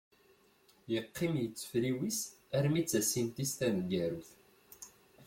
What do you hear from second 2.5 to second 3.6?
armi d tasint-is